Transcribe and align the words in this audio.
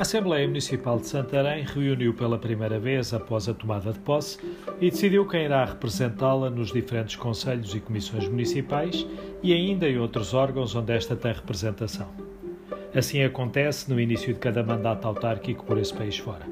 A 0.00 0.02
Assembleia 0.02 0.46
Municipal 0.48 0.98
de 0.98 1.08
Santarém 1.08 1.62
reuniu 1.62 2.14
pela 2.14 2.38
primeira 2.38 2.80
vez 2.80 3.12
após 3.12 3.46
a 3.50 3.52
tomada 3.52 3.92
de 3.92 3.98
posse 3.98 4.38
e 4.80 4.90
decidiu 4.90 5.28
quem 5.28 5.44
irá 5.44 5.62
representá-la 5.62 6.48
nos 6.48 6.72
diferentes 6.72 7.16
conselhos 7.16 7.74
e 7.74 7.80
comissões 7.80 8.26
municipais 8.26 9.06
e 9.42 9.52
ainda 9.52 9.86
em 9.86 9.98
outros 9.98 10.32
órgãos 10.32 10.74
onde 10.74 10.94
esta 10.94 11.14
tem 11.14 11.34
representação. 11.34 12.08
Assim 12.94 13.22
acontece 13.22 13.90
no 13.92 14.00
início 14.00 14.32
de 14.32 14.40
cada 14.40 14.62
mandato 14.62 15.06
autárquico 15.06 15.66
por 15.66 15.76
esse 15.76 15.92
país 15.92 16.16
fora. 16.16 16.46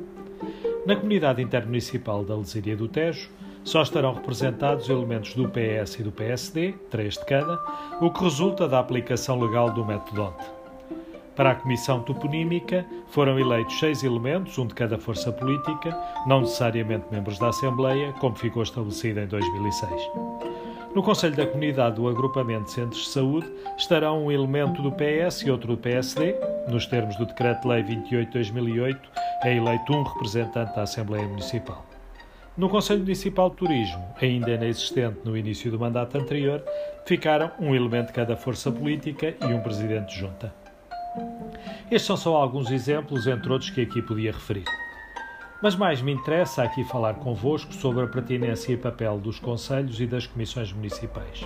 Na 0.85 0.95
comunidade 0.95 1.41
intermunicipal 1.41 2.27
da 2.27 2.37
Lesíria 2.37 2.77
do 2.77 2.87
Tejo, 2.87 3.31
só 3.65 3.81
estarão 3.81 4.13
representados 4.13 4.91
elementos 4.91 5.33
do 5.33 5.49
PS 5.49 5.99
e 5.99 6.03
do 6.03 6.13
PSD, 6.13 6.75
três 6.91 7.15
de 7.15 7.25
cada, 7.25 7.59
o 7.99 8.11
que 8.11 8.25
resulta 8.25 8.69
da 8.69 8.79
aplicação 8.79 9.41
legal 9.41 9.73
do 9.73 9.87
método. 9.87 10.35
Para 11.39 11.53
a 11.53 11.55
Comissão 11.55 12.03
Toponímica 12.03 12.85
foram 13.07 13.39
eleitos 13.39 13.79
seis 13.79 14.03
elementos, 14.03 14.59
um 14.59 14.67
de 14.67 14.75
cada 14.75 14.99
força 14.99 15.31
política, 15.31 15.97
não 16.27 16.41
necessariamente 16.41 17.05
membros 17.13 17.39
da 17.39 17.51
Assembleia, 17.51 18.13
como 18.15 18.35
ficou 18.35 18.65
estabelecido 18.65 19.21
em 19.21 19.27
2006. 19.29 20.11
No 20.93 21.01
Conselho 21.01 21.37
da 21.37 21.47
Comunidade 21.47 21.95
do 21.95 22.09
Agrupamento 22.09 22.65
de 22.65 22.73
Centros 22.73 23.05
de 23.05 23.11
Saúde 23.11 23.49
estarão 23.77 24.25
um 24.25 24.33
elemento 24.33 24.83
do 24.83 24.91
PS 24.91 25.43
e 25.43 25.51
outro 25.53 25.77
do 25.77 25.81
PSD. 25.81 26.35
Nos 26.69 26.87
termos 26.87 27.15
do 27.15 27.25
Decreto-Lei 27.25 27.85
28-2008, 27.85 28.99
é 29.45 29.57
eleito 29.59 29.93
um 29.93 30.03
representante 30.03 30.75
da 30.75 30.83
Assembleia 30.83 31.29
Municipal. 31.29 31.87
No 32.57 32.69
Conselho 32.69 33.03
Municipal 33.03 33.49
de 33.51 33.57
Turismo, 33.59 34.05
ainda 34.21 34.51
inexistente 34.51 35.21
no 35.25 35.37
início 35.37 35.71
do 35.71 35.79
mandato 35.79 36.19
anterior, 36.19 36.65
ficaram 37.07 37.53
um 37.61 37.77
elemento 37.77 38.09
de 38.09 38.15
cada 38.15 38.37
força 38.37 38.73
política 38.73 39.37
e 39.41 39.55
um 39.55 39.61
presidente 39.61 40.15
de 40.15 40.19
junta. 40.19 40.53
Estes 41.91 42.03
são 42.03 42.17
só 42.17 42.37
alguns 42.37 42.71
exemplos, 42.71 43.27
entre 43.27 43.53
outros, 43.53 43.71
que 43.71 43.81
aqui 43.81 44.03
podia 44.03 44.33
referir. 44.33 44.65
Mas 45.63 45.75
mais 45.75 46.01
me 46.01 46.13
interessa 46.13 46.63
aqui 46.63 46.85
falar 46.85 47.15
convosco 47.15 47.73
sobre 47.73 48.05
a 48.05 48.07
pertinência 48.07 48.73
e 48.73 48.77
papel 48.77 49.19
dos 49.19 49.41
conselhos 49.41 50.01
e 50.01 50.07
das 50.07 50.27
comissões 50.27 50.73
municipais. 50.73 51.43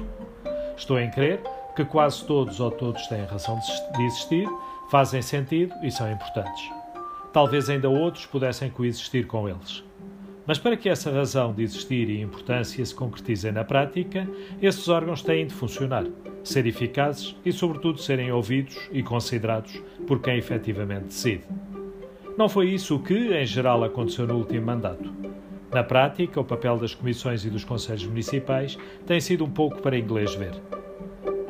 Estou 0.76 0.98
em 1.00 1.10
crer 1.10 1.40
que 1.74 1.84
quase 1.84 2.24
todos 2.26 2.60
ou 2.60 2.70
todos 2.70 3.06
têm 3.06 3.24
razão 3.24 3.58
de 3.96 4.02
existir, 4.02 4.46
fazem 4.90 5.22
sentido 5.22 5.74
e 5.82 5.90
são 5.90 6.10
importantes. 6.10 6.70
Talvez 7.32 7.70
ainda 7.70 7.88
outros 7.88 8.26
pudessem 8.26 8.68
coexistir 8.68 9.26
com 9.26 9.48
eles. 9.48 9.82
Mas 10.46 10.58
para 10.58 10.76
que 10.76 10.88
essa 10.88 11.10
razão 11.10 11.52
de 11.52 11.62
existir 11.62 12.08
e 12.08 12.20
importância 12.20 12.84
se 12.84 12.94
concretizem 12.94 13.52
na 13.52 13.64
prática, 13.64 14.28
esses 14.60 14.88
órgãos 14.88 15.22
têm 15.22 15.46
de 15.46 15.54
funcionar, 15.54 16.04
ser 16.42 16.66
eficazes 16.66 17.36
e, 17.44 17.52
sobretudo, 17.52 18.00
serem 18.00 18.32
ouvidos 18.32 18.76
e 18.90 19.02
considerados 19.02 19.80
por 20.06 20.20
quem 20.20 20.38
efetivamente 20.38 21.04
decide. 21.04 21.44
Não 22.36 22.48
foi 22.48 22.70
isso 22.70 22.98
que, 22.98 23.14
em 23.14 23.46
geral, 23.46 23.84
aconteceu 23.84 24.26
no 24.26 24.36
último 24.36 24.66
mandato. 24.66 25.12
Na 25.70 25.84
prática, 25.84 26.40
o 26.40 26.44
papel 26.44 26.76
das 26.76 26.94
comissões 26.94 27.44
e 27.44 27.50
dos 27.50 27.64
conselhos 27.64 28.06
municipais 28.06 28.76
tem 29.06 29.20
sido 29.20 29.44
um 29.44 29.50
pouco 29.50 29.80
para 29.80 29.98
inglês 29.98 30.34
ver. 30.34 30.52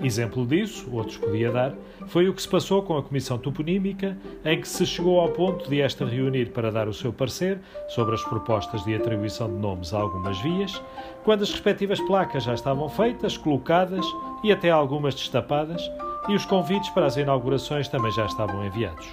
Exemplo 0.03 0.45
disso, 0.45 0.89
outros 0.93 1.17
podia 1.17 1.53
dar, 1.53 1.75
foi 2.09 2.29
o 2.29 2.35
que 2.35 2.43
se 2.43 2.49
passou 2.49 2.83
com 2.83 2.97
a 2.97 3.03
Comissão 3.03 3.39
Toponímica, 3.39 4.19
em 4.45 4.61
que 4.61 4.69
se 4.69 4.85
chegou 4.85 5.21
ao 5.21 5.29
ponto 5.29 5.71
de 5.71 5.81
esta 5.81 6.05
reunir 6.05 6.51
para 6.51 6.73
dar 6.73 6.89
o 6.89 6.93
seu 6.93 7.13
parecer 7.13 7.61
sobre 7.89 8.15
as 8.17 8.25
propostas 8.25 8.85
de 8.85 8.97
atribuição 8.97 9.47
de 9.47 9.55
nomes 9.55 9.95
a 9.95 10.01
algumas 10.01 10.41
vias, 10.41 10.83
quando 11.23 11.43
as 11.43 11.53
respectivas 11.53 12.01
placas 12.01 12.43
já 12.43 12.55
estavam 12.55 12.89
feitas, 12.89 13.37
colocadas 13.37 14.05
e 14.43 14.51
até 14.51 14.71
algumas 14.71 15.15
destapadas, 15.15 15.81
e 16.29 16.35
os 16.35 16.45
convites 16.45 16.91
para 16.91 17.07
as 17.07 17.17
inaugurações 17.17 17.87
também 17.87 18.11
já 18.11 18.27
estavam 18.27 18.65
enviados. 18.67 19.09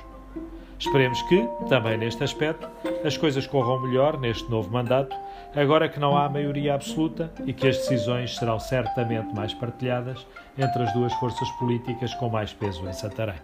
Esperemos 0.79 1.21
que, 1.23 1.45
também 1.67 1.97
neste 1.97 2.23
aspecto, 2.23 2.69
as 3.03 3.17
coisas 3.17 3.45
corram 3.45 3.81
melhor 3.81 4.17
neste 4.17 4.49
novo 4.49 4.71
mandato, 4.71 5.13
agora 5.53 5.89
que 5.89 5.99
não 5.99 6.17
há 6.17 6.29
maioria 6.29 6.73
absoluta 6.73 7.29
e 7.45 7.51
que 7.51 7.67
as 7.67 7.77
decisões 7.77 8.37
serão 8.37 8.57
certamente 8.59 9.35
mais 9.35 9.53
partilhadas 9.53 10.25
entre 10.57 10.83
as 10.83 10.93
duas 10.93 11.13
forças 11.15 11.49
políticas 11.51 12.13
com 12.15 12.29
mais 12.29 12.53
peso 12.53 12.87
em 12.87 12.93
Santarém. 12.93 13.35